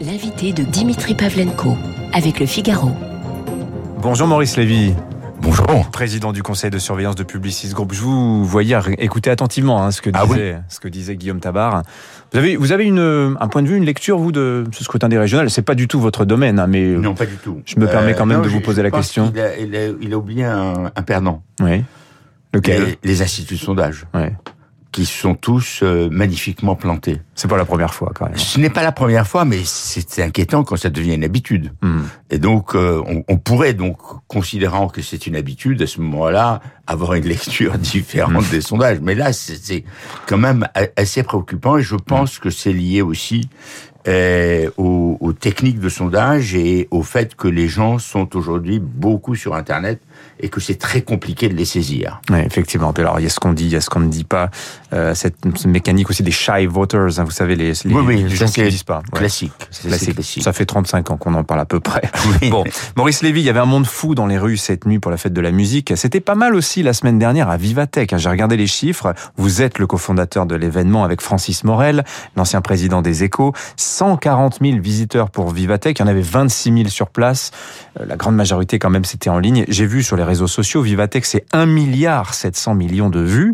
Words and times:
L'invité 0.00 0.52
de 0.52 0.62
Dimitri 0.62 1.14
Pavlenko 1.14 1.76
avec 2.12 2.38
le 2.40 2.46
Figaro. 2.46 2.90
Bonjour 4.00 4.26
Maurice 4.28 4.56
Lévy. 4.56 4.94
Bonjour. 5.40 5.66
Président 5.90 6.32
du 6.32 6.42
conseil 6.42 6.70
de 6.70 6.78
surveillance 6.78 7.14
de 7.16 7.24
Publicis 7.24 7.70
Group. 7.70 7.92
Je 7.92 8.00
vous 8.02 8.44
voyais 8.44 8.76
écouter 8.98 9.30
attentivement 9.30 9.82
hein, 9.82 9.90
ce, 9.90 10.00
que 10.02 10.10
Ah 10.14 10.26
disait, 10.26 10.58
ce 10.68 10.78
que 10.80 10.88
disait 10.88 11.16
Guillaume 11.16 11.40
Tabar. 11.40 11.82
Vous 12.32 12.38
avez, 12.38 12.56
vous 12.56 12.72
avez 12.72 12.84
une, 12.86 13.36
un 13.40 13.48
point 13.48 13.62
de 13.62 13.68
vue, 13.68 13.76
une 13.76 13.84
lecture, 13.84 14.18
vous, 14.18 14.30
de 14.32 14.64
ce 14.72 14.84
scrutin 14.84 15.08
des 15.08 15.18
régionales? 15.18 15.50
C'est 15.50 15.62
pas 15.62 15.74
du 15.74 15.88
tout 15.88 16.00
votre 16.00 16.24
domaine, 16.24 16.58
hein, 16.58 16.66
mais 16.68 16.84
Non, 16.84 17.14
pas 17.14 17.26
du 17.26 17.36
tout. 17.36 17.62
je 17.64 17.78
me 17.80 17.86
permets 17.86 18.14
quand 18.14 18.26
même 18.26 18.38
non, 18.38 18.44
de 18.44 18.48
vous 18.48 18.60
poser 18.60 18.78
je 18.78 18.82
la 18.86 18.90
pense 18.90 19.06
question. 19.06 19.32
a- 19.36 19.56
Il 19.58 19.74
a, 19.74 19.86
il 20.00 20.12
a 20.12 20.18
oublié 20.18 20.44
un, 20.44 20.90
un 20.94 21.02
perdant. 21.02 21.42
oui. 21.60 21.84
Lequel? 22.54 22.82
Les, 22.82 22.98
les 23.10 23.22
instituts 23.22 23.56
de 23.56 23.60
sondage, 23.60 24.06
Ouais. 24.14 24.32
Qui 24.98 25.06
sont 25.06 25.36
tous 25.36 25.78
euh, 25.84 26.08
magnifiquement 26.10 26.74
plantés. 26.74 27.20
C'est 27.36 27.46
pas 27.46 27.56
la 27.56 27.64
première 27.64 27.94
fois, 27.94 28.10
quand 28.12 28.26
même. 28.26 28.36
Ce 28.36 28.58
n'est 28.58 28.68
pas 28.68 28.82
la 28.82 28.90
première 28.90 29.28
fois, 29.28 29.44
mais 29.44 29.60
c'est 29.64 30.24
inquiétant 30.24 30.64
quand 30.64 30.74
ça 30.74 30.90
devient 30.90 31.14
une 31.14 31.22
habitude. 31.22 31.70
Hmm. 31.82 32.00
Et 32.30 32.38
donc, 32.38 32.74
euh, 32.74 33.00
on, 33.06 33.22
on 33.28 33.36
pourrait 33.36 33.74
donc, 33.74 33.96
considérant 34.26 34.88
que 34.88 35.00
c'est 35.00 35.28
une 35.28 35.36
habitude, 35.36 35.80
à 35.82 35.86
ce 35.86 36.00
moment-là, 36.00 36.60
avoir 36.88 37.14
une 37.14 37.26
lecture 37.26 37.78
différente 37.78 38.50
des 38.50 38.60
sondages. 38.60 38.98
Mais 39.00 39.14
là, 39.14 39.32
c'est 39.32 39.84
quand 40.26 40.38
même 40.38 40.66
assez 40.96 41.22
préoccupant, 41.22 41.78
et 41.78 41.82
je 41.82 41.94
pense 41.94 42.40
que 42.40 42.50
c'est 42.50 42.72
lié 42.72 43.00
aussi 43.00 43.48
euh, 44.08 44.68
aux, 44.78 45.16
aux 45.20 45.32
techniques 45.32 45.78
de 45.78 45.88
sondage 45.88 46.56
et 46.56 46.88
au 46.90 47.04
fait 47.04 47.36
que 47.36 47.46
les 47.46 47.68
gens 47.68 48.00
sont 48.00 48.34
aujourd'hui 48.36 48.80
beaucoup 48.80 49.36
sur 49.36 49.54
Internet 49.54 50.00
et 50.40 50.48
que 50.48 50.60
c'est 50.60 50.76
très 50.76 51.02
compliqué 51.02 51.48
de 51.48 51.54
les 51.54 51.64
saisir. 51.64 52.20
Oui, 52.30 52.38
effectivement. 52.46 52.92
Alors, 52.92 53.18
il 53.18 53.24
y 53.24 53.26
a 53.26 53.28
ce 53.28 53.40
qu'on 53.40 53.52
dit, 53.52 53.64
il 53.64 53.70
y 53.72 53.76
a 53.76 53.80
ce 53.80 53.90
qu'on 53.90 54.00
ne 54.00 54.08
dit 54.08 54.24
pas. 54.24 54.50
Euh, 54.92 55.14
cette, 55.14 55.36
cette 55.56 55.66
mécanique 55.66 56.08
aussi 56.10 56.22
des 56.22 56.30
shy 56.30 56.66
voters, 56.66 57.18
hein, 57.18 57.24
vous 57.24 57.30
savez, 57.32 57.56
les, 57.56 57.72
les, 57.72 57.92
Oui, 57.94 58.02
oui, 58.06 58.22
les 58.22 58.28
gens 58.36 58.46
qui 58.46 58.62
ne 58.62 58.68
disent 58.68 58.84
pas. 58.84 58.98
Ouais. 59.12 59.18
Classique. 59.18 59.52
Classique. 59.82 60.14
classique. 60.14 60.42
Ça 60.44 60.52
fait 60.52 60.64
35 60.66 61.10
ans 61.10 61.16
qu'on 61.16 61.34
en 61.34 61.44
parle 61.44 61.60
à 61.60 61.64
peu 61.66 61.80
près. 61.80 62.02
Oui. 62.42 62.50
Bon, 62.50 62.62
Maurice 62.96 63.22
Lévy, 63.22 63.40
il 63.40 63.44
y 63.46 63.50
avait 63.50 63.58
un 63.58 63.64
monde 63.64 63.86
fou 63.86 64.14
dans 64.14 64.26
les 64.26 64.38
rues 64.38 64.56
cette 64.58 64.86
nuit 64.86 64.98
pour 64.98 65.10
la 65.10 65.16
fête 65.16 65.32
de 65.32 65.40
la 65.40 65.50
musique. 65.50 65.92
C'était 65.96 66.20
pas 66.20 66.34
mal 66.34 66.54
aussi 66.54 66.82
la 66.82 66.92
semaine 66.92 67.18
dernière 67.18 67.48
à 67.48 67.56
Vivatech. 67.56 68.12
hein. 68.12 68.18
J'ai 68.18 68.28
regardé 68.28 68.56
les 68.56 68.66
chiffres. 68.66 69.14
Vous 69.36 69.62
êtes 69.62 69.78
le 69.78 69.86
cofondateur 69.86 70.46
de 70.46 70.54
l'événement 70.54 71.04
avec 71.04 71.20
Francis 71.20 71.64
Morel, 71.64 72.04
l'ancien 72.36 72.60
président 72.60 73.02
des 73.02 73.24
Échos. 73.24 73.52
140 73.76 74.58
000 74.62 74.78
visiteurs 74.80 75.30
pour 75.30 75.50
Vivatech. 75.50 75.98
Il 75.98 76.02
y 76.02 76.04
en 76.04 76.08
avait 76.08 76.20
26 76.20 76.72
000 76.72 76.88
sur 76.88 77.08
place. 77.08 77.50
Euh, 78.00 78.04
La 78.06 78.16
grande 78.16 78.36
majorité 78.36 78.78
quand 78.78 78.90
même 78.90 79.04
c'était 79.04 79.30
en 79.30 79.38
ligne. 79.38 79.64
J'ai 79.68 79.86
vu 79.86 80.02
sur 80.08 80.16
les 80.16 80.24
réseaux 80.24 80.46
sociaux, 80.46 80.80
Vivatech 80.80 81.26
c'est 81.26 81.44
1 81.52 81.66
milliard 81.66 82.32
700 82.32 82.74
millions 82.74 83.10
de 83.10 83.20
vues. 83.20 83.52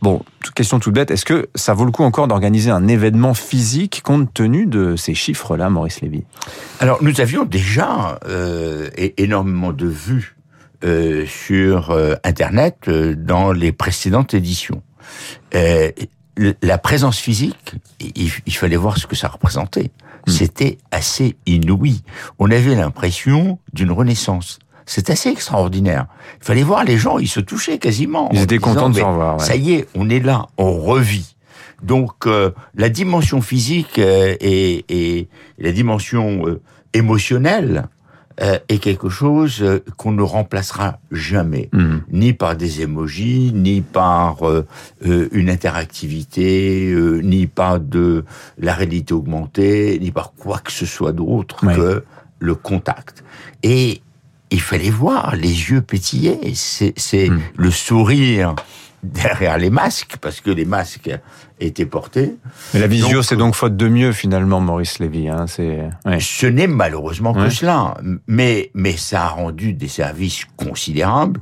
Bon, 0.00 0.22
question 0.54 0.78
toute 0.78 0.94
bête, 0.94 1.10
est-ce 1.10 1.24
que 1.24 1.48
ça 1.56 1.74
vaut 1.74 1.84
le 1.84 1.90
coup 1.90 2.04
encore 2.04 2.28
d'organiser 2.28 2.70
un 2.70 2.86
événement 2.86 3.34
physique 3.34 4.02
compte 4.04 4.32
tenu 4.32 4.66
de 4.66 4.94
ces 4.94 5.14
chiffres-là, 5.14 5.70
Maurice 5.70 6.00
Lévy? 6.00 6.22
Alors, 6.78 7.02
nous 7.02 7.20
avions 7.20 7.44
déjà 7.44 8.20
euh, 8.28 8.88
énormément 9.16 9.72
de 9.72 9.88
vues 9.88 10.36
euh, 10.84 11.26
sur 11.26 11.90
euh, 11.90 12.14
Internet 12.22 12.88
dans 12.88 13.50
les 13.50 13.72
précédentes 13.72 14.34
éditions. 14.34 14.82
La 15.52 16.78
présence 16.78 17.18
physique, 17.18 17.74
il, 17.98 18.30
il 18.46 18.54
fallait 18.54 18.76
voir 18.76 18.98
ce 18.98 19.08
que 19.08 19.16
ça 19.16 19.26
représentait. 19.26 19.90
C'était 20.28 20.78
assez 20.92 21.36
inouï. 21.46 22.02
On 22.38 22.50
avait 22.52 22.76
l'impression 22.76 23.58
d'une 23.72 23.90
renaissance. 23.90 24.60
C'est 24.90 25.10
assez 25.10 25.28
extraordinaire. 25.28 26.06
Il 26.40 26.44
fallait 26.46 26.62
voir 26.62 26.82
les 26.84 26.96
gens, 26.98 27.18
ils 27.18 27.28
se 27.28 27.40
touchaient 27.40 27.78
quasiment. 27.78 28.28
Ils 28.32 28.38
en 28.40 28.42
étaient 28.42 28.58
contents 28.58 28.88
de 28.90 28.98
s'en 28.98 29.12
voir. 29.14 29.36
ouais. 29.38 29.44
ça 29.44 29.54
y 29.56 29.72
est, 29.74 29.86
on 29.94 30.08
est 30.08 30.20
là, 30.20 30.46
on 30.56 30.72
revit. 30.80 31.36
Donc 31.82 32.26
euh, 32.26 32.50
la 32.74 32.88
dimension 32.88 33.40
physique 33.42 33.98
euh, 33.98 34.34
et, 34.40 34.84
et 34.88 35.28
la 35.58 35.72
dimension 35.72 36.46
euh, 36.46 36.60
émotionnelle 36.94 37.86
euh, 38.40 38.58
est 38.68 38.78
quelque 38.78 39.08
chose 39.08 39.58
euh, 39.62 39.84
qu'on 39.96 40.12
ne 40.12 40.22
remplacera 40.22 40.98
jamais, 41.12 41.68
Mhm. 41.72 42.02
ni 42.10 42.32
par 42.32 42.56
des 42.56 42.80
émojis, 42.82 43.52
ni 43.54 43.80
par 43.80 44.48
euh, 44.48 44.64
une 45.32 45.50
interactivité, 45.50 46.90
euh, 46.90 47.20
ni 47.22 47.46
par 47.46 47.80
de 47.80 48.24
la 48.58 48.74
réalité 48.74 49.12
augmentée, 49.14 49.98
ni 50.00 50.10
par 50.12 50.32
quoi 50.32 50.58
que 50.58 50.72
ce 50.72 50.86
soit 50.86 51.12
d'autre 51.12 51.66
Ouais. 51.66 51.74
que 51.76 52.04
le 52.40 52.54
contact. 52.54 53.24
Et 53.62 54.00
il 54.50 54.60
fallait 54.60 54.90
voir 54.90 55.36
les 55.36 55.48
yeux 55.70 55.80
pétiller, 55.82 56.38
c'est 56.54 56.94
c'est 56.96 57.28
Mm. 57.30 57.40
le 57.56 57.70
sourire 57.70 58.54
derrière 59.04 59.58
les 59.58 59.70
masques, 59.70 60.16
parce 60.20 60.40
que 60.40 60.50
les 60.50 60.64
masques 60.64 61.10
étaient 61.60 61.86
portés. 61.86 62.34
Mais 62.74 62.80
la 62.80 62.88
visio, 62.88 63.22
c'est 63.22 63.36
donc 63.36 63.54
faute 63.54 63.76
de 63.76 63.88
mieux 63.88 64.10
finalement, 64.12 64.60
Maurice 64.60 64.98
Lévy. 64.98 65.28
Hein, 65.28 65.46
c'est 65.46 65.78
ouais. 66.04 66.18
Ce 66.20 66.46
n'est 66.46 66.66
malheureusement 66.66 67.32
Ouais. 67.32 67.44
que 67.44 67.50
cela, 67.50 67.94
mais 68.26 68.70
mais 68.74 68.96
ça 68.96 69.24
a 69.24 69.28
rendu 69.28 69.72
des 69.72 69.86
services 69.88 70.46
considérables. 70.56 71.40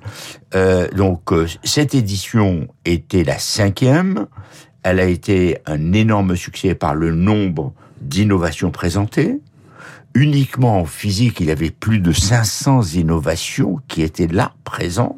Euh, 0.54 0.88
donc 0.90 1.32
euh, 1.32 1.46
cette 1.64 1.94
édition 1.94 2.68
était 2.84 3.24
la 3.24 3.38
cinquième. 3.38 4.26
Elle 4.82 5.00
a 5.00 5.06
été 5.06 5.58
un 5.66 5.92
énorme 5.94 6.36
succès 6.36 6.74
par 6.74 6.94
le 6.94 7.10
nombre 7.14 7.72
d'innovations 8.02 8.70
présentées. 8.70 9.40
Uniquement 10.16 10.80
en 10.80 10.84
physique, 10.86 11.40
il 11.40 11.46
y 11.46 11.50
avait 11.50 11.70
plus 11.70 11.98
de 11.98 12.10
500 12.12 12.82
innovations 12.94 13.80
qui 13.86 14.00
étaient 14.02 14.26
là 14.26 14.52
présentes. 14.64 15.16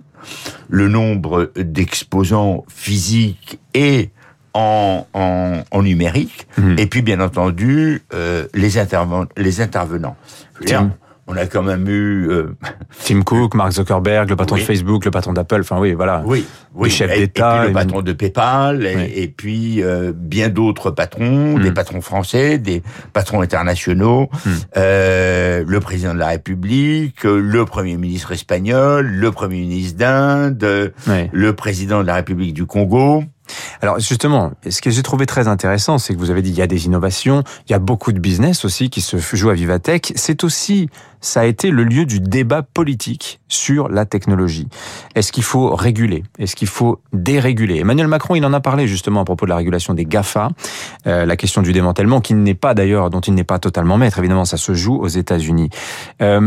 Le 0.68 0.88
nombre 0.88 1.52
d'exposants 1.56 2.64
physiques 2.68 3.60
et 3.74 4.10
en, 4.54 5.06
en, 5.14 5.62
en 5.70 5.82
numérique. 5.82 6.48
Mhm. 6.58 6.76
Et 6.78 6.86
puis, 6.86 7.02
bien 7.02 7.20
entendu, 7.20 8.02
euh, 8.12 8.48
les, 8.54 8.76
interven- 8.76 9.28
les 9.36 9.60
intervenants. 9.60 10.16
On 11.28 11.36
a 11.36 11.46
quand 11.46 11.62
même 11.62 11.86
eu... 11.88 12.26
euh, 12.30 12.56
Tim 13.04 13.22
Cook, 13.22 13.54
Mark 13.54 13.72
Zuckerberg, 13.72 14.28
le 14.30 14.36
patron 14.36 14.56
Oui. 14.56 14.62
de 14.62 14.66
Facebook, 14.66 15.04
le 15.04 15.10
patron 15.10 15.32
d'Apple. 15.34 15.60
Enfin 15.60 15.78
oui, 15.78 15.92
voilà. 15.92 16.22
oui, 16.26 16.44
oui. 16.74 16.90
chefs 16.90 17.14
d'État, 17.16 17.66
le 17.66 17.72
patron 17.72 18.02
de 18.02 18.12
PayPal, 18.12 18.84
et, 18.86 18.96
Oui. 18.96 19.12
et 19.14 19.28
puis 19.28 19.82
euh, 19.82 20.12
bien 20.14 20.48
d'autres 20.48 20.90
patrons, 20.90 21.56
Mhm. 21.56 21.62
des 21.62 21.72
patrons 21.72 22.00
français, 22.00 22.58
des 22.58 22.82
patrons 23.12 23.40
internationaux, 23.42 24.28
Mhm. 24.44 24.52
euh, 24.78 25.64
le 25.66 25.80
président 25.80 26.14
de 26.14 26.18
la 26.18 26.28
République, 26.28 27.24
euh, 27.26 27.38
le 27.40 27.64
premier 27.64 27.96
ministre 27.96 28.32
espagnol, 28.32 29.06
le 29.06 29.30
premier 29.30 29.60
ministre 29.60 29.98
d'Inde, 29.98 30.64
euh, 30.64 30.88
le 31.32 31.52
président 31.52 32.00
de 32.02 32.06
la 32.06 32.14
République 32.14 32.54
du 32.54 32.64
Congo. 32.66 33.22
Alors 33.80 33.98
justement, 33.98 34.52
ce 34.68 34.82
que 34.82 34.90
j'ai 34.90 35.02
trouvé 35.02 35.24
très 35.24 35.48
intéressant, 35.48 35.96
c'est 35.96 36.12
que 36.14 36.18
vous 36.18 36.30
avez 36.30 36.42
dit 36.42 36.50
il 36.50 36.56
y 36.58 36.62
a 36.62 36.66
des 36.66 36.84
innovations, 36.84 37.44
il 37.66 37.72
y 37.72 37.74
a 37.74 37.78
beaucoup 37.78 38.12
de 38.12 38.18
business 38.18 38.64
aussi 38.66 38.90
qui 38.90 39.00
se 39.00 39.16
joue 39.36 39.48
à 39.48 39.54
Vivatech. 39.54 40.12
C'est 40.16 40.44
aussi, 40.44 40.90
ça 41.20 41.40
a 41.40 41.44
été 41.44 41.70
le 41.70 41.84
lieu 41.84 42.04
du 42.04 42.20
débat 42.20 42.62
politique 42.62 43.40
sur 43.48 43.88
la 43.88 44.04
technologie. 44.04 44.68
Est-ce 45.14 45.32
qu'il 45.32 45.42
faut 45.42 45.74
réguler? 45.74 46.22
Est-ce 46.38 46.54
qu'il 46.54 46.68
faut 46.68 47.00
déréguler? 47.12 47.78
Emmanuel 47.78 48.06
Macron, 48.06 48.34
il 48.34 48.44
en 48.44 48.52
a 48.52 48.60
parlé 48.60 48.86
justement 48.86 49.20
à 49.20 49.24
propos 49.24 49.46
de 49.46 49.50
la 49.50 49.56
régulation 49.56 49.94
des 49.94 50.04
Gafa, 50.04 50.50
euh, 51.06 51.24
la 51.24 51.36
question 51.36 51.62
du 51.62 51.72
démantèlement, 51.72 52.20
qui 52.20 52.34
n'est 52.34 52.54
pas 52.54 52.74
d'ailleurs, 52.74 53.10
dont 53.10 53.20
il 53.20 53.34
n'est 53.34 53.44
pas 53.44 53.58
totalement 53.58 53.96
maître. 53.96 54.18
Évidemment, 54.18 54.44
ça 54.44 54.58
se 54.58 54.74
joue 54.74 54.96
aux 54.96 55.08
États-Unis. 55.08 55.70
Euh, 56.20 56.40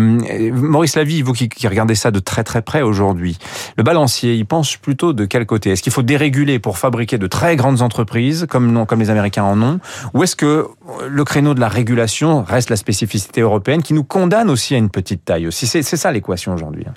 Maurice 0.54 0.96
Lavie, 0.96 1.22
vous 1.22 1.34
qui, 1.34 1.50
qui 1.50 1.68
regardez 1.68 1.96
ça 1.96 2.12
de 2.12 2.20
très 2.20 2.44
très 2.44 2.62
près 2.62 2.82
aujourd'hui, 2.82 3.38
le 3.78 3.84
balancier, 3.84 4.36
il 4.36 4.46
pense 4.46 4.78
plutôt 4.78 5.14
de 5.14 5.26
quel 5.26 5.46
côté? 5.46 5.72
Est-ce 5.72 5.82
qu'il 5.82 5.92
faut 5.92 6.04
déréguler 6.04 6.60
pour 6.60 6.78
fabriquer 6.78 7.18
de 7.18 7.28
très 7.28 7.56
grandes 7.56 7.82
entreprises, 7.82 8.46
comme, 8.50 8.86
les 8.98 9.10
Américains 9.10 9.44
en 9.44 9.62
ont? 9.62 9.80
Ou 10.14 10.24
est-ce 10.24 10.36
que 10.36 10.68
le 11.08 11.24
créneau 11.24 11.54
de 11.54 11.60
la 11.60 11.68
régulation 11.68 12.44
reste 12.44 12.70
la 12.70 12.76
spécificité 12.76 13.42
européenne 13.42 13.82
qui 13.82 13.94
nous 13.94 14.04
condamne 14.04 14.50
aussi 14.50 14.61
à 14.76 14.78
une 14.78 14.90
petite 14.90 15.26
taille 15.26 15.48
aussi 15.48 15.68
C'est 15.68 15.84
ça 15.84 16.12
l'équation 16.12 16.54
aujourd'hui. 16.54 16.86
hein. 16.88 16.94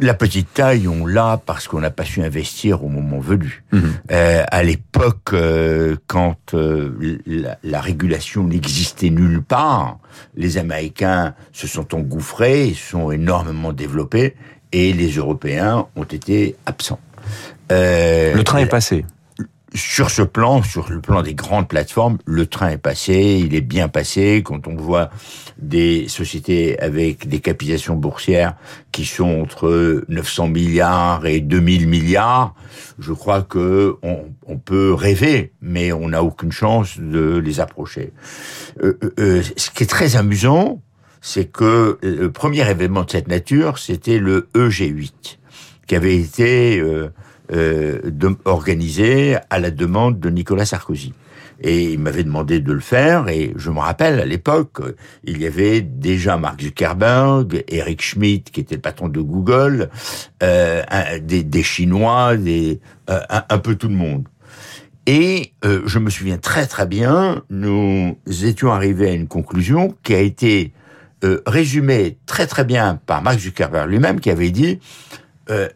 La 0.00 0.14
petite 0.14 0.52
taille, 0.54 0.88
on 0.88 1.06
l'a 1.06 1.40
parce 1.46 1.68
qu'on 1.68 1.78
n'a 1.78 1.90
pas 1.92 2.04
su 2.04 2.20
investir 2.20 2.82
au 2.84 2.88
moment 2.88 3.20
venu. 3.20 3.62
Mhm. 3.70 3.92
Euh, 4.10 4.42
à 4.50 4.62
l'époque, 4.64 5.32
euh, 5.32 5.94
quand 6.08 6.54
euh, 6.54 7.18
la, 7.26 7.56
la 7.62 7.80
régulation 7.80 8.42
n'existait 8.42 9.10
nulle 9.10 9.40
part, 9.40 9.98
les 10.34 10.58
Américains 10.58 11.34
se 11.52 11.68
sont 11.68 11.94
engouffrés, 11.94 12.74
se 12.74 12.90
sont 12.90 13.12
énormément 13.12 13.72
développés, 13.72 14.34
et 14.72 14.92
les 14.92 15.10
Européens 15.12 15.86
ont 15.94 16.02
été 16.02 16.56
absents. 16.66 16.98
Le 17.70 18.42
train 18.42 18.58
est 18.58 18.66
passé. 18.66 19.04
Sur 19.74 20.10
ce 20.10 20.22
plan, 20.22 20.62
sur 20.62 20.90
le 20.90 21.00
plan 21.00 21.22
des 21.22 21.34
grandes 21.34 21.68
plateformes, 21.68 22.18
le 22.24 22.46
train 22.46 22.70
est 22.70 22.78
passé, 22.78 23.42
il 23.44 23.54
est 23.54 23.60
bien 23.60 23.88
passé. 23.88 24.42
Quand 24.44 24.66
on 24.66 24.74
voit 24.74 25.10
des 25.58 26.08
sociétés 26.08 26.78
avec 26.80 27.28
des 27.28 27.40
capitalisations 27.40 27.94
boursières 27.94 28.54
qui 28.92 29.04
sont 29.04 29.42
entre 29.42 30.04
900 30.08 30.48
milliards 30.48 31.26
et 31.26 31.40
2000 31.40 31.86
milliards, 31.86 32.54
je 32.98 33.12
crois 33.12 33.42
que 33.42 33.96
on, 34.02 34.56
peut 34.58 34.92
rêver, 34.92 35.52
mais 35.60 35.92
on 35.92 36.08
n'a 36.08 36.22
aucune 36.22 36.52
chance 36.52 36.98
de 36.98 37.36
les 37.36 37.60
approcher. 37.60 38.12
Euh, 38.82 38.98
euh, 39.02 39.14
euh, 39.18 39.42
ce 39.56 39.70
qui 39.70 39.84
est 39.84 39.86
très 39.86 40.16
amusant, 40.16 40.80
c'est 41.20 41.46
que 41.46 41.98
le 42.02 42.30
premier 42.30 42.68
événement 42.68 43.04
de 43.04 43.10
cette 43.10 43.28
nature, 43.28 43.78
c'était 43.78 44.18
le 44.18 44.48
EG8, 44.54 45.38
qui 45.86 45.96
avait 45.96 46.16
été 46.16 46.78
euh, 46.78 47.08
euh, 47.52 48.00
organisé 48.44 49.36
à 49.50 49.58
la 49.58 49.70
demande 49.70 50.20
de 50.20 50.30
Nicolas 50.30 50.64
Sarkozy. 50.64 51.12
Et 51.60 51.92
il 51.92 51.98
m'avait 51.98 52.22
demandé 52.22 52.60
de 52.60 52.72
le 52.72 52.80
faire, 52.80 53.28
et 53.28 53.52
je 53.56 53.70
me 53.70 53.80
rappelle, 53.80 54.20
à 54.20 54.24
l'époque, 54.24 54.80
il 55.24 55.42
y 55.42 55.46
avait 55.46 55.80
déjà 55.80 56.36
Mark 56.36 56.62
Zuckerberg, 56.62 57.64
Eric 57.66 58.00
Schmidt, 58.00 58.52
qui 58.52 58.60
était 58.60 58.76
le 58.76 58.80
patron 58.80 59.08
de 59.08 59.20
Google, 59.20 59.90
euh, 60.42 60.82
des, 61.20 61.42
des, 61.42 61.62
Chinois, 61.64 62.36
des, 62.36 62.78
euh, 63.10 63.20
un, 63.28 63.58
peu 63.58 63.74
tout 63.74 63.88
le 63.88 63.96
monde. 63.96 64.28
Et 65.06 65.54
euh, 65.64 65.80
je 65.86 65.98
me 65.98 66.10
souviens 66.10 66.36
très 66.36 66.66
très 66.66 66.86
bien, 66.86 67.42
nous 67.48 68.16
étions 68.44 68.70
arrivés 68.70 69.08
à 69.08 69.12
une 69.12 69.26
conclusion 69.26 69.96
qui 70.02 70.14
a 70.14 70.20
été 70.20 70.72
euh, 71.24 71.40
résumée 71.46 72.18
très 72.26 72.46
très 72.46 72.64
bien 72.64 73.00
par 73.06 73.22
Mark 73.22 73.38
Zuckerberg 73.38 73.88
lui-même, 73.90 74.20
qui 74.20 74.30
avait 74.30 74.50
dit 74.50 74.78
euh, 75.50 75.68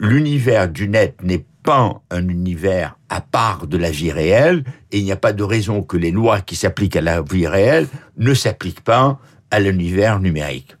l'univers 0.00 0.68
du 0.68 0.88
net 0.88 1.16
n'est 1.22 1.44
pas 1.62 2.02
un 2.10 2.28
univers 2.28 2.96
à 3.08 3.20
part 3.20 3.66
de 3.66 3.76
la 3.76 3.90
vie 3.90 4.12
réelle, 4.12 4.64
et 4.90 4.98
il 4.98 5.04
n'y 5.04 5.12
a 5.12 5.16
pas 5.16 5.32
de 5.32 5.42
raison 5.42 5.82
que 5.82 5.96
les 5.96 6.10
lois 6.10 6.40
qui 6.40 6.56
s'appliquent 6.56 6.96
à 6.96 7.00
la 7.00 7.22
vie 7.22 7.46
réelle 7.46 7.86
ne 8.16 8.34
s'appliquent 8.34 8.84
pas 8.84 9.18
à 9.50 9.60
l'univers 9.60 10.18
numérique. 10.20 10.76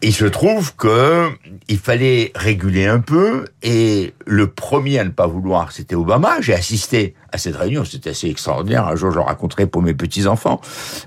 Il 0.00 0.14
se 0.14 0.26
trouve 0.26 0.76
que 0.76 1.28
il 1.66 1.78
fallait 1.78 2.30
réguler 2.36 2.86
un 2.86 3.00
peu 3.00 3.46
et 3.64 4.14
le 4.26 4.46
premier 4.46 5.00
à 5.00 5.04
ne 5.04 5.10
pas 5.10 5.26
vouloir, 5.26 5.72
c'était 5.72 5.96
Obama. 5.96 6.40
J'ai 6.40 6.54
assisté 6.54 7.14
à 7.32 7.38
cette 7.38 7.56
réunion, 7.56 7.84
c'était 7.84 8.10
assez 8.10 8.28
extraordinaire. 8.28 8.86
Un 8.86 8.94
jour, 8.94 9.10
je 9.10 9.16
le 9.16 9.22
raconterai 9.22 9.66
pour 9.66 9.82
mes 9.82 9.94
petits 9.94 10.28
enfants. 10.28 10.60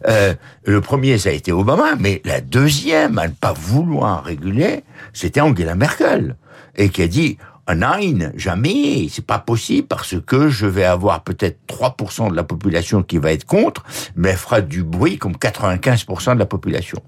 Euh, 0.10 0.34
le 0.66 0.82
premier, 0.82 1.18
ça 1.18 1.30
a 1.30 1.32
été 1.32 1.54
Obama, 1.54 1.96
mais 1.98 2.22
la 2.26 2.42
deuxième 2.42 3.18
à 3.18 3.30
ne 3.30 3.34
pas 3.34 3.54
vouloir 3.54 4.26
réguler, 4.26 4.84
c'était 5.14 5.40
Angela 5.40 5.76
Merkel 5.76 6.36
et 6.76 6.90
qui 6.90 7.02
a 7.02 7.08
dit 7.08 7.38
Nine, 7.74 8.34
jamais, 8.36 9.08
c'est 9.10 9.26
pas 9.26 9.40
possible 9.40 9.88
parce 9.88 10.20
que 10.20 10.50
je 10.50 10.66
vais 10.66 10.84
avoir 10.84 11.24
peut-être 11.24 11.60
3% 11.68 12.30
de 12.30 12.36
la 12.36 12.44
population 12.44 13.04
qui 13.04 13.18
va 13.18 13.32
être 13.32 13.46
contre, 13.46 13.84
mais 14.16 14.30
elle 14.30 14.38
fera 14.38 14.62
du 14.62 14.84
bruit 14.84 15.18
comme 15.18 15.34
95% 15.34 16.34
de 16.34 16.40
la 16.40 16.46
population. 16.46 17.02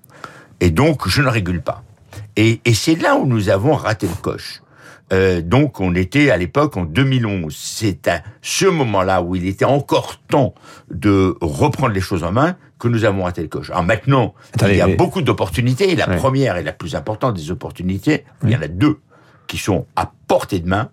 Et 0.60 0.72
donc, 0.72 1.08
je 1.08 1.22
ne 1.22 1.28
régule 1.28 1.62
pas. 1.62 1.84
Et, 2.36 2.62
et 2.66 2.74
c'est 2.74 2.96
là 2.96 3.16
où 3.16 3.26
nous 3.26 3.50
avons 3.50 3.74
raté 3.76 4.08
le 4.08 4.16
coche. 4.22 4.62
Euh, 5.12 5.42
donc, 5.42 5.80
on 5.80 5.94
était 5.96 6.32
à 6.32 6.38
l'époque 6.38 6.78
en 6.78 6.86
2011. 6.86 7.56
C'est 7.56 8.08
à 8.08 8.24
ce 8.42 8.66
moment-là 8.66 9.22
où 9.22 9.36
il 9.36 9.46
était 9.48 9.66
encore 9.66 10.20
temps 10.28 10.54
de 10.90 11.36
reprendre 11.42 11.94
les 11.94 12.02
choses 12.02 12.24
en 12.24 12.32
main 12.32 12.56
que 12.80 12.88
nous 12.88 13.06
avons 13.06 13.24
raté 13.24 13.42
le 13.42 13.48
coche. 13.48 13.70
Alors 13.70 13.84
maintenant, 13.84 14.34
il 14.62 14.76
y 14.76 14.82
a 14.82 14.88
beaucoup 14.88 15.22
d'opportunités. 15.22 15.92
Et 15.92 15.96
la 15.96 16.08
première 16.08 16.58
et 16.58 16.64
la 16.64 16.74
plus 16.74 16.96
importante 16.96 17.36
des 17.36 17.52
opportunités, 17.52 18.26
il 18.44 18.50
y 18.50 18.56
en 18.56 18.62
a 18.62 18.68
deux 18.68 19.00
qui 19.48 19.58
sont 19.58 19.86
à 19.96 20.12
portée 20.28 20.60
de 20.60 20.68
main 20.68 20.90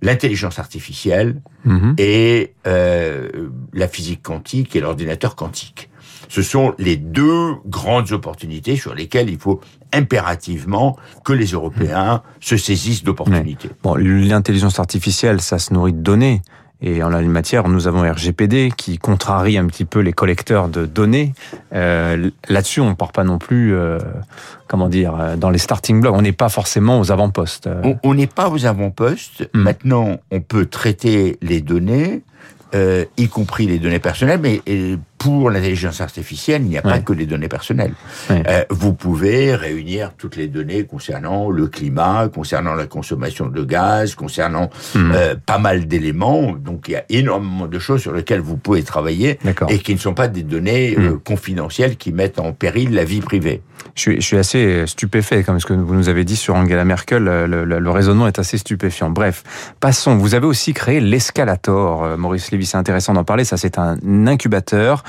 l'intelligence 0.00 0.58
artificielle 0.58 1.40
mhm. 1.64 1.94
et 1.98 2.54
euh, 2.66 3.48
la 3.72 3.88
physique 3.88 4.22
quantique 4.22 4.76
et 4.76 4.80
l'ordinateur 4.80 5.36
quantique. 5.36 5.90
Ce 6.28 6.42
sont 6.42 6.74
les 6.78 6.96
deux 6.96 7.54
grandes 7.66 8.12
opportunités 8.12 8.76
sur 8.76 8.94
lesquelles 8.94 9.30
il 9.30 9.38
faut 9.38 9.60
impérativement 9.92 10.96
que 11.24 11.32
les 11.32 11.46
Européens 11.46 12.22
se 12.40 12.56
saisissent 12.56 13.02
d'opportunités. 13.02 13.70
Bon, 13.82 13.94
l'intelligence 13.94 14.78
artificielle, 14.78 15.40
ça 15.40 15.58
se 15.58 15.72
nourrit 15.72 15.94
de 15.94 16.00
données. 16.00 16.42
Et 16.80 17.02
en 17.02 17.08
la 17.08 17.20
matière, 17.22 17.68
nous 17.68 17.88
avons 17.88 18.08
RGPD 18.08 18.72
qui 18.76 18.98
contrarie 18.98 19.58
un 19.58 19.66
petit 19.66 19.84
peu 19.84 19.98
les 19.98 20.12
collecteurs 20.12 20.68
de 20.68 20.86
données. 20.86 21.34
Euh, 21.74 22.30
Là-dessus, 22.48 22.80
on 22.80 22.90
ne 22.90 22.94
part 22.94 23.10
pas 23.10 23.24
non 23.24 23.38
plus, 23.38 23.74
euh, 23.74 23.98
comment 24.68 24.88
dire, 24.88 25.16
euh, 25.18 25.36
dans 25.36 25.50
les 25.50 25.58
starting 25.58 26.00
blocks. 26.00 26.14
On 26.14 26.22
n'est 26.22 26.30
pas 26.30 26.48
forcément 26.48 27.00
aux 27.00 27.10
avant-postes. 27.10 27.68
On 28.04 28.14
n'est 28.14 28.28
pas 28.28 28.48
aux 28.48 28.64
avant-postes. 28.64 29.50
Hmm. 29.54 29.62
Maintenant, 29.62 30.18
on 30.30 30.40
peut 30.40 30.66
traiter 30.66 31.36
les 31.42 31.60
données, 31.60 32.22
euh, 32.76 33.04
y 33.16 33.26
compris 33.26 33.66
les 33.66 33.80
données 33.80 33.98
personnelles, 33.98 34.40
mais 34.40 34.62
pour 35.18 35.50
l'intelligence 35.50 36.00
artificielle, 36.00 36.62
il 36.62 36.68
n'y 36.68 36.78
a 36.78 36.82
pas 36.82 37.00
que 37.00 37.12
les 37.12 37.26
données 37.26 37.48
personnelles. 37.48 37.92
Euh, 38.30 38.64
vous 38.70 38.94
pouvez 38.94 39.54
réunir 39.54 40.12
toutes 40.16 40.36
les 40.36 40.46
données 40.46 40.84
concernant 40.84 41.50
le 41.50 41.66
climat, 41.66 42.28
concernant 42.32 42.74
la 42.74 42.86
consommation 42.86 43.46
de 43.46 43.64
gaz, 43.64 44.14
concernant 44.14 44.70
hmm. 44.94 45.10
euh, 45.12 45.34
pas 45.44 45.58
mal 45.58 45.86
d'éléments. 45.86 46.52
Donc 46.52 46.86
il 46.88 46.92
y 46.92 46.96
a 46.96 47.04
énormément 47.08 47.66
de 47.66 47.78
choses 47.78 48.00
sur 48.00 48.12
lesquelles 48.12 48.40
vous 48.40 48.56
pouvez 48.56 48.82
travailler 48.84 49.38
et 49.68 49.78
qui 49.78 49.94
ne 49.94 49.98
sont 49.98 50.14
pas 50.14 50.28
des 50.28 50.44
données 50.44 50.94
euh, 50.96 51.14
hmm. 51.14 51.20
confidentielles 51.20 51.96
qui 51.96 52.12
mettent 52.12 52.38
en 52.38 52.52
péril 52.52 52.94
la 52.94 53.04
vie 53.04 53.20
privée. 53.20 53.62
Je 53.94 54.00
suis, 54.00 54.16
je 54.20 54.26
suis 54.26 54.36
assez 54.36 54.86
stupéfait 54.86 55.42
comme 55.42 55.58
ce 55.58 55.66
que 55.66 55.72
vous 55.72 55.94
nous 55.94 56.08
avez 56.08 56.24
dit 56.24 56.36
sur 56.36 56.54
Angela 56.54 56.84
Merkel. 56.84 57.24
Le, 57.24 57.64
le, 57.64 57.90
raisonnement 57.90 58.28
est 58.28 58.38
assez 58.38 58.58
stupéfiant. 58.58 59.10
Bref, 59.10 59.72
passons. 59.80 60.16
Vous 60.16 60.34
avez 60.34 60.46
aussi 60.46 60.72
créé 60.72 61.00
l'escalator, 61.00 62.16
Maurice 62.16 62.50
Lévy. 62.50 62.66
C'est 62.66 62.76
intéressant 62.76 63.14
d'en 63.14 63.24
parler. 63.24 63.44
Ça, 63.44 63.56
c'est 63.56 63.78
un 63.78 63.98
incubateur 64.26 65.02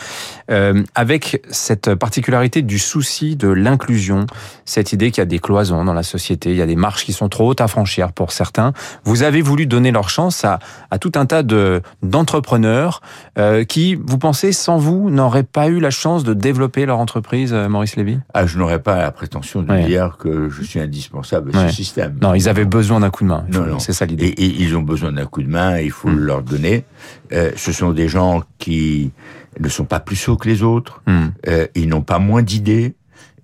euh, 0.51 0.83
avec 0.95 1.41
cette 1.49 1.95
particularité 1.95 2.61
du 2.61 2.79
souci 2.79 3.35
de 3.35 3.47
l'inclusion, 3.47 4.25
cette 4.65 4.93
idée 4.93 5.11
qu'il 5.11 5.21
y 5.21 5.23
a 5.23 5.25
des 5.25 5.39
cloisons 5.39 5.83
dans 5.85 5.93
la 5.93 6.03
société, 6.03 6.51
il 6.51 6.57
y 6.57 6.61
a 6.61 6.65
des 6.65 6.75
marches 6.75 7.05
qui 7.05 7.13
sont 7.13 7.29
trop 7.29 7.49
hautes 7.49 7.61
à 7.61 7.67
franchir 7.67 8.11
pour 8.11 8.31
certains. 8.31 8.73
Vous 9.03 9.23
avez 9.23 9.41
voulu 9.41 9.65
donner 9.65 9.91
leur 9.91 10.09
chance 10.09 10.43
à, 10.45 10.59
à 10.91 10.97
tout 10.97 11.11
un 11.15 11.25
tas 11.25 11.43
de 11.43 11.81
d'entrepreneurs 12.01 13.01
euh, 13.37 13.63
qui, 13.63 13.95
vous 13.95 14.17
pensez, 14.17 14.51
sans 14.51 14.77
vous, 14.77 15.09
n'auraient 15.09 15.43
pas 15.43 15.67
eu 15.67 15.79
la 15.79 15.89
chance 15.89 16.23
de 16.23 16.33
développer 16.33 16.85
leur 16.85 16.99
entreprise, 16.99 17.53
euh, 17.53 17.69
Maurice 17.69 17.95
Lévy? 17.95 18.19
Ah, 18.33 18.45
je 18.45 18.57
n'aurais 18.57 18.79
pas 18.79 18.97
la 18.97 19.11
prétention 19.11 19.61
de 19.61 19.85
dire 19.85 20.17
que 20.17 20.49
je 20.49 20.63
suis 20.63 20.79
indispensable 20.79 21.55
à 21.55 21.69
ce 21.69 21.75
système. 21.75 22.17
Non, 22.21 22.33
ils 22.33 22.49
avaient 22.49 22.65
besoin 22.65 22.99
d'un 22.99 23.09
coup 23.09 23.23
de 23.23 23.29
main. 23.29 23.45
C'est 23.79 23.93
ça 23.93 24.05
l'idée. 24.05 24.27
Et, 24.27 24.45
ils 24.45 24.75
ont 24.75 24.81
besoin 24.81 25.11
d'un 25.11 25.25
coup 25.25 25.43
de 25.43 25.49
main, 25.49 25.79
il 25.79 25.91
faut 25.91 26.09
hmm. 26.09 26.19
leur 26.19 26.41
donner. 26.41 26.85
Euh, 27.31 27.51
ce 27.55 27.71
sont 27.71 27.91
des 27.91 28.07
gens 28.07 28.41
qui 28.57 29.11
ne 29.59 29.69
sont 29.69 29.85
pas 29.85 29.99
plus 29.99 30.15
sots 30.15 30.37
que 30.37 30.47
les 30.47 30.63
autres, 30.63 31.01
hmm. 31.07 31.27
euh, 31.47 31.67
ils 31.75 31.87
n'ont 31.87 32.01
pas 32.01 32.19
moins 32.19 32.41
d'idées, 32.41 32.95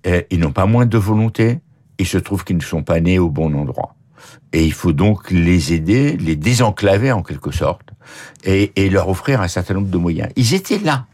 euh, 0.06 0.22
ils 0.30 0.38
n'ont 0.38 0.52
pas 0.52 0.66
moins 0.66 0.86
de 0.86 0.98
volonté, 0.98 1.60
il 1.98 2.06
se 2.06 2.18
trouve 2.18 2.44
qu'ils 2.44 2.56
ne 2.56 2.62
sont 2.62 2.82
pas 2.82 3.00
nés 3.00 3.18
au 3.18 3.30
bon 3.30 3.54
endroit. 3.54 3.94
Et 4.52 4.64
il 4.64 4.72
faut 4.72 4.92
donc 4.92 5.30
les 5.30 5.72
aider, 5.72 6.16
les 6.16 6.36
désenclaver 6.36 7.12
en 7.12 7.22
quelque 7.22 7.50
sorte, 7.50 7.88
et, 8.44 8.72
et 8.76 8.88
leur 8.88 9.08
offrir 9.08 9.40
un 9.40 9.48
certain 9.48 9.74
nombre 9.74 9.88
de 9.88 9.98
moyens. 9.98 10.30
Ils 10.36 10.54
étaient 10.54 10.78
là, 10.78 11.06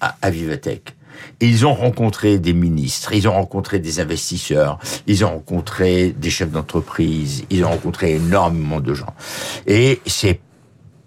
à, 0.00 0.16
à 0.20 0.30
Vivatech. 0.30 0.94
Ils 1.40 1.66
ont 1.66 1.74
rencontré 1.74 2.38
des 2.38 2.52
ministres, 2.52 3.12
ils 3.12 3.28
ont 3.28 3.32
rencontré 3.32 3.78
des 3.78 4.00
investisseurs, 4.00 4.78
ils 5.06 5.24
ont 5.24 5.30
rencontré 5.30 6.10
des 6.10 6.30
chefs 6.30 6.50
d'entreprise, 6.50 7.44
ils 7.50 7.64
ont 7.64 7.70
rencontré 7.70 8.14
énormément 8.14 8.80
de 8.80 8.94
gens. 8.94 9.14
Et 9.66 10.00
c'est 10.06 10.40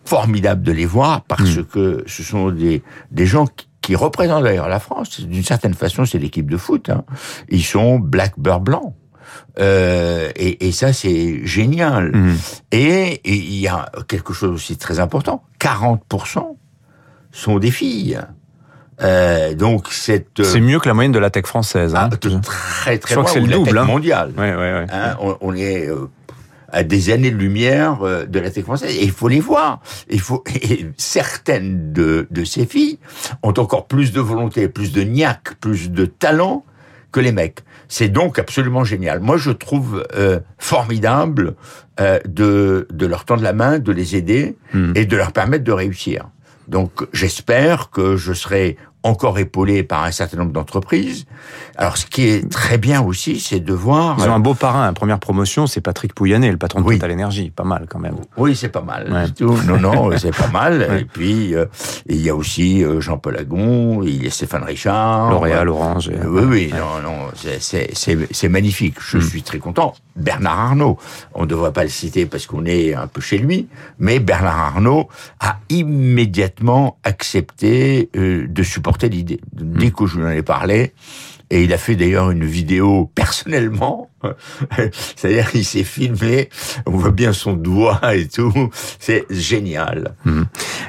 formidable 0.08 0.64
de 0.64 0.72
les 0.72 0.86
voir 0.86 1.24
parce 1.24 1.58
hmm. 1.58 1.66
que 1.66 2.04
ce 2.08 2.24
sont 2.24 2.50
des, 2.50 2.82
des 3.12 3.26
gens 3.26 3.46
qui, 3.82 3.96
représentent 3.96 4.44
d'ailleurs 4.44 4.68
la 4.68 4.82
France. 4.82 5.22
D'une 5.22 5.44
certaine 5.44 5.74
façon, 5.74 6.06
c'est 6.06 6.20
l'équipe 6.20 6.50
de 6.52 6.58
foot. 6.58 6.90
Hein. 6.90 7.06
Ils 7.48 7.64
sont 7.64 8.00
black 8.00 8.34
beurre 8.38 8.60
blanc. 8.60 8.96
Euh, 9.60 10.30
et, 10.36 10.68
et, 10.68 10.74
ça, 10.74 10.92
c'est 10.92 11.46
génial. 11.46 12.14
Hmm. 12.14 12.36
Et 12.74 13.22
il 13.24 13.60
y 13.60 13.68
a 13.70 13.90
quelque 14.10 14.34
chose 14.34 14.52
aussi 14.52 14.76
très 14.76 15.00
important. 15.00 15.44
40% 15.62 16.58
sont 17.32 17.60
des 17.60 17.72
filles. 17.72 18.20
Euh, 19.00 19.54
donc 19.54 19.90
cette 19.92 20.44
c'est 20.44 20.60
mieux 20.60 20.80
que 20.80 20.88
la 20.88 20.96
moyenne 20.96 21.12
de 21.12 21.20
la 21.20 21.30
tech 21.30 21.46
française. 21.46 21.94
Hein. 21.94 22.10
Ah, 22.12 22.18
très 22.18 22.98
très 22.98 23.14
Je 23.14 23.20
crois 23.20 23.26
que 23.26 23.30
c'est 23.30 23.40
le 23.40 23.48
double. 23.48 23.78
Hein. 23.78 23.84
Mondial. 23.84 24.34
Ouais, 24.36 24.56
ouais, 24.56 24.74
ouais. 24.74 24.86
Hein, 24.90 25.16
on, 25.22 25.38
on, 25.40 25.56
est 25.56 25.88
euh, 25.88 26.10
à 26.70 26.84
des 26.84 27.10
années-lumière 27.10 28.02
euh, 28.02 28.26
de 28.26 28.40
la 28.40 28.52
tech 28.52 28.64
française. 28.64 28.96
Et 28.96 29.04
il 29.04 29.12
faut 29.12 29.28
les 29.28 29.40
voir. 29.40 29.82
Il 30.10 30.20
faut 30.20 30.44
et 30.62 30.88
certaines 30.98 31.94
de, 31.94 32.28
de 32.30 32.44
ces 32.44 32.66
filles 32.66 33.00
ont 33.44 33.54
encore 33.58 33.88
plus 33.88 34.12
de 34.12 34.22
volonté, 34.22 34.68
plus 34.68 34.92
de 34.92 35.02
niaque, 35.02 35.56
plus 35.60 35.92
de 35.92 36.06
talent 36.06 36.66
que 37.12 37.20
les 37.20 37.32
mecs. 37.32 37.60
C'est 37.88 38.10
donc 38.10 38.38
absolument 38.38 38.84
génial. 38.84 39.20
Moi, 39.20 39.38
je 39.38 39.52
trouve 39.52 40.06
euh, 40.16 40.40
formidable 40.58 41.56
euh, 42.00 42.20
de, 42.28 42.88
de 42.92 43.06
leur 43.06 43.26
tendre 43.26 43.44
la 43.44 43.54
main, 43.54 43.80
de 43.80 43.92
les 43.92 44.16
aider 44.16 44.58
hmm. 44.74 44.92
et 44.96 45.06
de 45.06 45.16
leur 45.16 45.32
permettre 45.32 45.64
de 45.64 45.72
réussir. 45.72 46.30
Donc, 46.68 46.92
j'espère 47.14 47.90
que 47.92 48.18
je 48.18 48.34
serai 48.34 48.78
encore 49.08 49.40
épaulé 49.40 49.84
par 49.84 50.04
un 50.04 50.12
certain 50.12 50.38
nombre 50.38 50.52
d'entreprises. 50.52 51.26
Alors, 51.76 51.98
ce 51.98 52.06
qui 52.06 52.28
est 52.28 52.50
très 52.52 52.78
bien 52.78 53.02
aussi, 53.02 53.40
c'est 53.40 53.60
de 53.60 53.74
voir... 53.74 54.18
Ils 54.20 54.30
ont 54.30 54.34
un 54.34 54.40
beau 54.40 54.54
parrain. 54.54 54.92
Première 54.94 55.20
promotion, 55.20 55.68
c'est 55.68 55.82
Patrick 55.82 56.14
Pouyanné, 56.14 56.52
le 56.52 56.58
patron 56.58 56.82
de 56.82 56.90
Total 56.90 57.12
Energy. 57.12 57.52
Pas 57.52 57.64
mal, 57.64 57.86
quand 57.90 58.00
même. 58.00 58.16
Oui, 58.36 58.56
c'est 58.56 58.70
pas 58.70 58.82
mal. 58.82 59.30
Non, 59.40 59.80
non, 59.80 60.12
c'est 60.18 60.36
pas 60.36 60.48
mal. 60.48 60.88
Et 61.00 61.06
puis, 61.06 61.56
euh, 61.56 61.66
il 62.08 62.22
y 62.22 62.30
a 62.30 62.36
aussi 62.36 62.84
euh, 62.84 63.00
Jean-Paul 63.00 63.38
Agon, 63.38 64.04
il 64.04 64.24
y 64.24 64.28
a 64.28 64.32
Stéphane 64.32 64.64
Richard. 64.64 65.30
L'Oréal, 65.32 65.70
Orange. 65.70 66.12
Oui, 66.26 66.44
oui, 66.46 66.74
non, 66.74 67.02
non, 67.04 67.28
c'est 67.36 68.50
magnifique. 68.50 68.96
Je 69.00 69.18
hmm. 69.18 69.22
suis 69.22 69.44
très 69.44 69.60
content. 69.60 69.94
Bernard 70.16 70.60
Arnault, 70.60 70.98
on 71.36 71.42
ne 71.42 71.46
devrait 71.46 71.74
pas 71.74 71.84
le 71.84 71.90
citer 71.90 72.26
parce 72.26 72.48
qu'on 72.48 72.66
est 72.66 72.96
un 72.96 73.08
peu 73.08 73.22
chez 73.22 73.38
lui, 73.38 73.68
mais 74.00 74.20
Bernard 74.20 74.58
Arnault 74.58 75.10
a 75.40 75.60
immédiatement 75.70 76.98
accepté 77.04 78.10
euh, 78.16 78.48
de 78.48 78.64
supporter 78.64 78.97
porté 78.98 79.10
l'idée. 79.10 79.40
Dès 79.54 79.92
que 79.92 80.08
je 80.08 80.18
lui 80.18 80.26
en 80.26 80.30
ai 80.30 80.42
parlé, 80.42 80.94
et 81.50 81.64
il 81.64 81.72
a 81.72 81.78
fait 81.78 81.96
d'ailleurs 81.96 82.32
une 82.32 82.46
vidéo 82.46 83.10
personnellement. 83.16 84.10
C'est-à-dire, 85.16 85.50
il 85.54 85.64
s'est 85.64 85.84
filmé. 85.84 86.50
On 86.86 86.92
voit 86.92 87.12
bien 87.12 87.32
son 87.32 87.54
doigt 87.54 88.02
et 88.16 88.28
tout. 88.28 88.70
C'est 89.00 89.26
génial. 89.30 90.16
Mmh. 90.26 90.42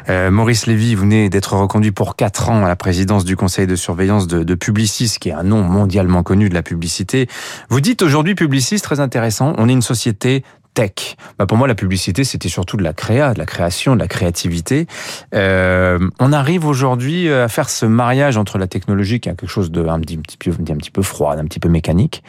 Euh, 0.08 0.30
Maurice 0.30 0.66
Lévy, 0.66 0.94
vous 0.94 1.02
venez 1.02 1.28
d'être 1.28 1.54
reconduit 1.54 1.92
pour 1.92 2.16
quatre 2.16 2.48
ans 2.48 2.64
à 2.64 2.68
la 2.68 2.76
présidence 2.76 3.24
du 3.24 3.36
conseil 3.36 3.66
de 3.66 3.76
surveillance 3.76 4.26
de, 4.26 4.42
de, 4.42 4.54
Publicis, 4.54 5.18
qui 5.20 5.28
est 5.28 5.32
un 5.32 5.44
nom 5.44 5.62
mondialement 5.62 6.22
connu 6.22 6.48
de 6.48 6.54
la 6.54 6.62
publicité. 6.62 7.28
Vous 7.68 7.80
dites 7.80 8.02
aujourd'hui 8.02 8.34
Publicis, 8.34 8.80
très 8.80 8.98
intéressant. 8.98 9.52
On 9.58 9.68
est 9.68 9.72
une 9.72 9.82
société 9.82 10.42
tech. 10.78 11.16
Bah 11.40 11.46
pour 11.46 11.58
moi, 11.58 11.66
la 11.66 11.74
publicité, 11.74 12.22
c'était 12.22 12.48
surtout 12.48 12.76
de 12.76 12.84
la 12.84 12.92
créa, 12.92 13.34
de 13.34 13.38
la 13.38 13.46
création, 13.46 13.96
de 13.96 14.00
la 14.00 14.06
créativité. 14.06 14.86
Euh, 15.34 15.98
on 16.20 16.32
arrive 16.32 16.64
aujourd'hui 16.66 17.28
à 17.28 17.48
faire 17.48 17.68
ce 17.68 17.84
mariage 17.84 18.36
entre 18.36 18.58
la 18.58 18.68
technologie, 18.68 19.18
qui 19.18 19.28
est 19.28 19.32
quelque 19.34 19.50
chose 19.50 19.72
de 19.72 19.84
un 19.84 19.98
petit, 19.98 20.18
peu, 20.38 20.52
un 20.52 20.76
petit 20.76 20.92
peu 20.92 21.02
froid, 21.02 21.34
un 21.34 21.44
petit 21.46 21.58
peu 21.58 21.68
mécanique, 21.68 22.22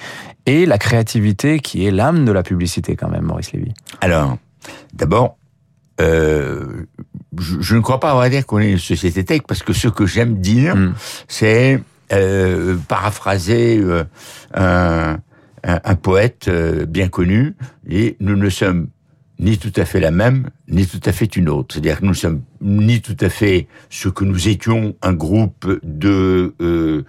et 0.48 0.66
la 0.66 0.80
créativité, 0.80 1.60
qui 1.60 1.86
est 1.86 1.92
l'âme 1.92 2.26
de 2.26 2.32
la 2.32 2.42
publicité 2.42 2.96
quand 2.96 3.10
même, 3.10 3.26
Maurice 3.26 3.52
Lévy. 3.52 3.72
Alors, 4.02 4.38
d'abord, 4.94 5.38
euh, 6.02 6.88
je, 7.38 7.58
je, 7.60 7.76
ne 7.76 7.82
crois 7.82 8.00
pas 8.00 8.10
avoir 8.10 8.24
à 8.24 8.30
dire 8.30 8.48
qu'on 8.48 8.60
est 8.60 8.72
une 8.72 8.80
société 8.80 9.24
tech, 9.24 9.42
parce 9.48 9.62
que 9.62 9.74
ce 9.74 9.90
que 9.90 10.08
j'aime 10.08 10.40
dire, 10.40 10.76
mm. 10.76 10.96
c'est 11.28 11.80
euh, 12.12 12.76
paraphraser 12.88 13.78
euh, 13.78 14.04
un 14.56 15.20
un, 15.64 15.80
un 15.84 15.96
poète 15.96 16.48
euh, 16.48 16.86
bien 16.86 17.10
connu, 17.10 17.56
et 17.90 18.16
nous 18.20 18.36
ne 18.36 18.50
sommes 18.50 18.88
ni 19.40 19.58
tout 19.58 19.72
à 19.78 19.86
fait 19.86 20.02
la 20.02 20.12
même, 20.12 20.50
ni 20.68 20.86
tout 20.86 21.00
à 21.06 21.12
fait 21.12 21.36
une 21.38 21.50
autre. 21.50 21.74
C'est-à-dire 21.74 22.00
que 22.00 22.04
nous 22.04 22.12
ne 22.12 22.16
sommes 22.16 22.42
ni 22.62 23.02
tout 23.02 23.16
à 23.22 23.30
fait 23.30 23.68
ce 23.90 24.10
que 24.10 24.26
nous 24.26 24.50
étions, 24.50 24.96
un 25.02 25.14
groupe 25.14 25.80
de 25.82 26.54
euh, 26.62 27.06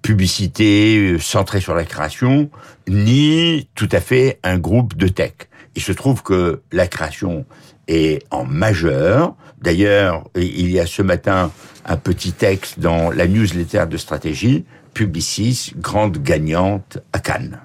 publicité 0.00 1.12
euh, 1.12 1.18
centré 1.18 1.60
sur 1.60 1.74
la 1.74 1.84
création, 1.84 2.50
ni 2.88 3.68
tout 3.74 3.88
à 3.92 4.00
fait 4.00 4.38
un 4.42 4.58
groupe 4.58 4.96
de 4.96 5.08
tech. 5.08 5.34
Il 5.74 5.82
se 5.82 5.92
trouve 5.92 6.22
que 6.22 6.62
la 6.72 6.86
création 6.86 7.44
est 7.88 8.24
en 8.30 8.44
majeur. 8.44 9.36
D'ailleurs, 9.60 10.24
il 10.34 10.70
y 10.70 10.80
a 10.80 10.86
ce 10.86 11.02
matin 11.02 11.52
un 11.84 11.96
petit 11.98 12.32
texte 12.32 12.80
dans 12.80 13.10
la 13.10 13.26
newsletter 13.26 13.84
de 13.88 13.96
stratégie, 13.98 14.64
Publicis, 14.94 15.74
grande 15.76 16.16
gagnante 16.22 16.98
à 17.12 17.18
Cannes. 17.18 17.60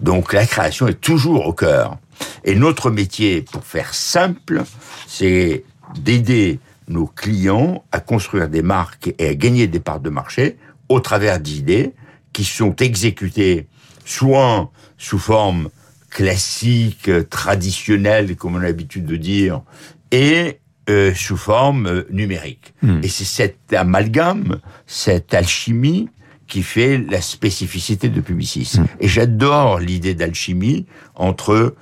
Donc 0.00 0.32
la 0.32 0.46
création 0.46 0.88
est 0.88 1.00
toujours 1.00 1.46
au 1.46 1.52
cœur. 1.52 1.98
Et 2.44 2.54
notre 2.54 2.90
métier, 2.90 3.42
pour 3.42 3.64
faire 3.64 3.94
simple, 3.94 4.62
c'est 5.06 5.64
d'aider 5.98 6.60
nos 6.88 7.06
clients 7.06 7.84
à 7.92 8.00
construire 8.00 8.48
des 8.48 8.62
marques 8.62 9.14
et 9.18 9.28
à 9.28 9.34
gagner 9.34 9.66
des 9.66 9.80
parts 9.80 10.00
de 10.00 10.10
marché 10.10 10.58
au 10.88 11.00
travers 11.00 11.40
d'idées 11.40 11.92
qui 12.32 12.44
sont 12.44 12.76
exécutées 12.76 13.68
soit 14.04 14.70
sous 14.98 15.18
forme 15.18 15.70
classique, 16.10 17.10
traditionnelle, 17.30 18.36
comme 18.36 18.54
on 18.54 18.58
a 18.58 18.64
l'habitude 18.64 19.06
de 19.06 19.16
dire, 19.16 19.62
et 20.10 20.60
euh, 20.88 21.14
sous 21.14 21.36
forme 21.36 21.86
euh, 21.86 22.06
numérique. 22.10 22.74
Hmm. 22.82 23.00
Et 23.02 23.08
c'est 23.08 23.24
cet 23.24 23.72
amalgame, 23.72 24.60
cette 24.86 25.32
alchimie 25.32 26.08
qui 26.46 26.62
fait 26.62 26.98
la 26.98 27.20
spécificité 27.20 28.08
de 28.08 28.20
Publicis. 28.20 28.78
Mm. 28.78 28.84
Et 29.00 29.08
j'adore 29.08 29.78
l'idée 29.78 30.14
d'alchimie 30.14 30.86
entre 31.14 31.74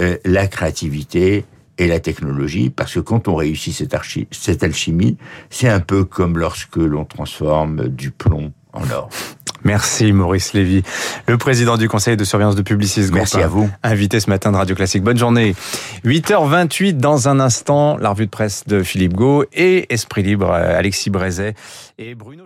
euh, 0.00 0.16
la 0.24 0.46
créativité 0.46 1.44
et 1.78 1.86
la 1.86 2.00
technologie, 2.00 2.68
parce 2.70 2.94
que 2.94 3.00
quand 3.00 3.26
on 3.26 3.34
réussit 3.34 3.74
cette, 3.74 3.96
cette 4.30 4.62
alchimie, 4.62 5.16
c'est 5.48 5.68
un 5.68 5.80
peu 5.80 6.04
comme 6.04 6.36
lorsque 6.36 6.76
l'on 6.76 7.06
transforme 7.06 7.88
du 7.88 8.10
plomb 8.10 8.52
en 8.72 8.82
or. 8.90 9.08
Merci 9.64 10.12
Maurice 10.12 10.52
Lévy, 10.54 10.82
le 11.26 11.36
président 11.36 11.76
du 11.76 11.88
conseil 11.88 12.16
de 12.16 12.24
surveillance 12.24 12.56
de 12.56 12.62
Publicis 12.62 13.02
Group. 13.02 13.14
Merci 13.14 13.40
à 13.40 13.46
vous. 13.46 13.68
Invité 13.82 14.20
ce 14.20 14.30
matin 14.30 14.52
de 14.52 14.56
Radio 14.56 14.74
Classique. 14.74 15.02
Bonne 15.02 15.18
journée. 15.18 15.54
8h28 16.04 16.96
dans 16.96 17.28
un 17.28 17.40
instant, 17.40 17.98
la 17.98 18.10
revue 18.10 18.26
de 18.26 18.30
presse 18.30 18.66
de 18.66 18.82
Philippe 18.82 19.14
Gau 19.14 19.44
et 19.52 19.92
Esprit 19.92 20.22
Libre, 20.22 20.50
Alexis 20.50 21.10
Brézet 21.10 21.54
et 21.98 22.14
Bruno 22.14 22.44